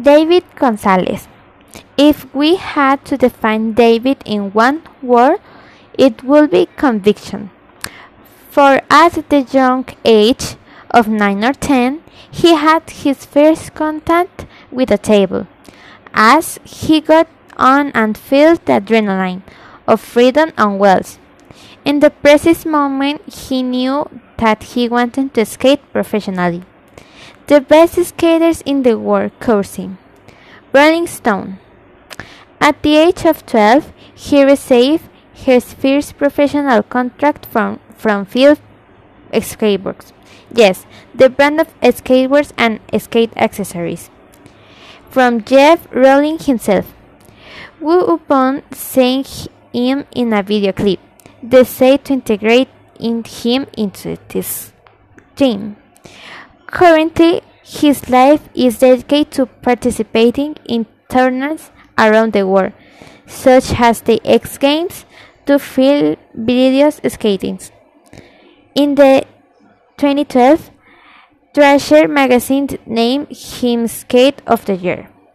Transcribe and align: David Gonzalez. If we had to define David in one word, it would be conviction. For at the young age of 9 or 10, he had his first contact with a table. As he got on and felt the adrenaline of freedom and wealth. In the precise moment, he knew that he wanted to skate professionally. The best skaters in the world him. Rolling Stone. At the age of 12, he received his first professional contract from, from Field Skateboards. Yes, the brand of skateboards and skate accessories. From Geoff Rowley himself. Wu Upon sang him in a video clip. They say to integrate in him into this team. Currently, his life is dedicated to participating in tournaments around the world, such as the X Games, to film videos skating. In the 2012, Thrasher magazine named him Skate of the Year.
David 0.00 0.44
Gonzalez. 0.56 1.28
If 1.96 2.32
we 2.34 2.56
had 2.56 3.04
to 3.06 3.16
define 3.16 3.72
David 3.72 4.18
in 4.24 4.52
one 4.52 4.82
word, 5.02 5.40
it 5.96 6.22
would 6.22 6.50
be 6.50 6.68
conviction. 6.76 7.50
For 8.50 8.80
at 8.90 9.28
the 9.28 9.42
young 9.42 9.86
age 10.04 10.56
of 10.90 11.08
9 11.08 11.44
or 11.44 11.52
10, 11.52 12.02
he 12.30 12.54
had 12.54 12.88
his 12.90 13.24
first 13.24 13.74
contact 13.74 14.46
with 14.70 14.90
a 14.90 14.98
table. 14.98 15.46
As 16.14 16.58
he 16.64 17.00
got 17.00 17.28
on 17.56 17.90
and 17.92 18.16
felt 18.16 18.64
the 18.66 18.74
adrenaline 18.74 19.42
of 19.86 20.00
freedom 20.00 20.52
and 20.56 20.78
wealth. 20.78 21.18
In 21.84 22.00
the 22.00 22.10
precise 22.10 22.64
moment, 22.64 23.22
he 23.32 23.62
knew 23.62 24.08
that 24.36 24.62
he 24.62 24.88
wanted 24.88 25.34
to 25.34 25.44
skate 25.44 25.80
professionally. 25.92 26.62
The 27.48 27.62
best 27.62 28.04
skaters 28.04 28.60
in 28.66 28.82
the 28.82 28.98
world 28.98 29.32
him. 29.76 29.96
Rolling 30.74 31.06
Stone. 31.06 31.58
At 32.60 32.82
the 32.82 32.96
age 32.98 33.24
of 33.24 33.46
12, 33.46 33.90
he 34.14 34.44
received 34.44 35.08
his 35.32 35.72
first 35.72 36.18
professional 36.18 36.82
contract 36.82 37.46
from, 37.46 37.80
from 37.96 38.26
Field 38.26 38.60
Skateboards. 39.32 40.12
Yes, 40.52 40.84
the 41.14 41.30
brand 41.30 41.58
of 41.58 41.68
skateboards 41.80 42.52
and 42.58 42.80
skate 43.00 43.32
accessories. 43.34 44.10
From 45.08 45.42
Geoff 45.42 45.88
Rowley 45.90 46.36
himself. 46.36 46.92
Wu 47.80 48.00
Upon 48.00 48.62
sang 48.72 49.24
him 49.72 50.04
in 50.14 50.34
a 50.34 50.42
video 50.42 50.72
clip. 50.72 51.00
They 51.42 51.64
say 51.64 51.96
to 51.96 52.12
integrate 52.12 52.68
in 53.00 53.24
him 53.24 53.66
into 53.74 54.18
this 54.28 54.74
team. 55.34 55.76
Currently, 56.66 57.40
his 57.68 58.08
life 58.08 58.48
is 58.54 58.78
dedicated 58.78 59.30
to 59.32 59.46
participating 59.46 60.56
in 60.64 60.86
tournaments 61.10 61.70
around 61.98 62.32
the 62.32 62.46
world, 62.46 62.72
such 63.26 63.78
as 63.78 64.00
the 64.00 64.20
X 64.24 64.56
Games, 64.56 65.04
to 65.44 65.58
film 65.58 66.16
videos 66.34 66.98
skating. 67.10 67.60
In 68.74 68.94
the 68.94 69.26
2012, 69.98 70.70
Thrasher 71.54 72.08
magazine 72.08 72.68
named 72.86 73.28
him 73.36 73.86
Skate 73.86 74.40
of 74.46 74.64
the 74.64 74.76
Year. 74.76 75.10